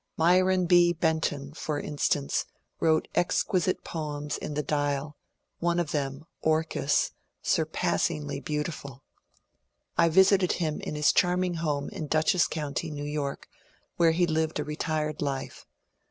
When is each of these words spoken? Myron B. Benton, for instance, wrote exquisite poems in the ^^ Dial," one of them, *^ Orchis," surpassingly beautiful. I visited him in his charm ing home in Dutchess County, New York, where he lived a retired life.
Myron 0.17 0.65
B. 0.65 0.93
Benton, 0.93 1.53
for 1.53 1.79
instance, 1.79 2.45
wrote 2.79 3.07
exquisite 3.13 3.83
poems 3.83 4.35
in 4.39 4.55
the 4.55 4.63
^^ 4.63 4.65
Dial," 4.65 5.15
one 5.59 5.79
of 5.79 5.91
them, 5.91 6.21
*^ 6.21 6.23
Orchis," 6.41 7.11
surpassingly 7.43 8.39
beautiful. 8.39 9.03
I 9.99 10.09
visited 10.09 10.53
him 10.53 10.81
in 10.81 10.95
his 10.95 11.13
charm 11.13 11.43
ing 11.43 11.53
home 11.53 11.87
in 11.91 12.07
Dutchess 12.07 12.47
County, 12.47 12.89
New 12.89 13.05
York, 13.05 13.47
where 13.97 14.09
he 14.13 14.25
lived 14.25 14.59
a 14.59 14.63
retired 14.63 15.21
life. 15.21 15.67